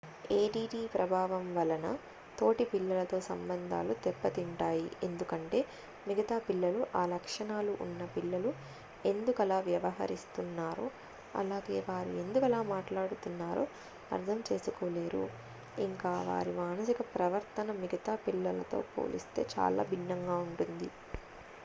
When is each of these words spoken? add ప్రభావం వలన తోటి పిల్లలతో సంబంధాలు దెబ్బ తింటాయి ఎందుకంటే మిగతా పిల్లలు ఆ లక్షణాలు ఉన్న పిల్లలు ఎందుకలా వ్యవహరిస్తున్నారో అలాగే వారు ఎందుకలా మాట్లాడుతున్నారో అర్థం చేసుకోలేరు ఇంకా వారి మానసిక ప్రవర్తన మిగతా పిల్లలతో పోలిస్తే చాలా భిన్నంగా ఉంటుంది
add 0.33 0.55
ప్రభావం 0.93 1.43
వలన 1.55 1.87
తోటి 2.37 2.63
పిల్లలతో 2.71 3.17
సంబంధాలు 3.27 3.93
దెబ్బ 4.05 4.23
తింటాయి 4.37 4.87
ఎందుకంటే 5.03 5.59
మిగతా 6.07 6.37
పిల్లలు 6.47 6.79
ఆ 6.95 7.03
లక్షణాలు 7.11 7.73
ఉన్న 7.85 8.05
పిల్లలు 8.15 8.51
ఎందుకలా 9.05 9.57
వ్యవహరిస్తున్నారో 9.67 10.87
అలాగే 11.35 11.77
వారు 11.89 12.13
ఎందుకలా 12.23 12.61
మాట్లాడుతున్నారో 12.71 13.65
అర్థం 14.11 14.41
చేసుకోలేరు 14.49 15.23
ఇంకా 15.81 16.13
వారి 16.29 16.53
మానసిక 16.55 17.01
ప్రవర్తన 17.13 17.71
మిగతా 17.83 18.15
పిల్లలతో 18.25 18.79
పోలిస్తే 18.95 19.43
చాలా 19.55 19.85
భిన్నంగా 19.91 20.37
ఉంటుంది 20.47 20.89